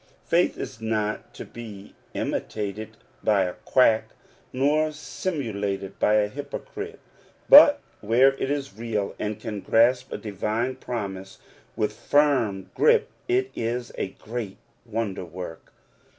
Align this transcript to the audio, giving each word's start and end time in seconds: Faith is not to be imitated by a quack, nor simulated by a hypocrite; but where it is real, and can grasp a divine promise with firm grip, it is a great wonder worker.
Faith 0.25 0.57
is 0.57 0.81
not 0.81 1.31
to 1.31 1.45
be 1.45 1.93
imitated 2.15 2.97
by 3.23 3.43
a 3.43 3.53
quack, 3.53 4.05
nor 4.51 4.91
simulated 4.91 5.99
by 5.99 6.15
a 6.15 6.27
hypocrite; 6.27 6.99
but 7.47 7.79
where 7.99 8.33
it 8.37 8.49
is 8.49 8.75
real, 8.75 9.13
and 9.19 9.39
can 9.39 9.59
grasp 9.59 10.11
a 10.11 10.17
divine 10.17 10.75
promise 10.75 11.37
with 11.75 11.93
firm 11.93 12.71
grip, 12.73 13.11
it 13.27 13.51
is 13.55 13.91
a 13.95 14.07
great 14.13 14.57
wonder 14.87 15.23
worker. 15.23 15.71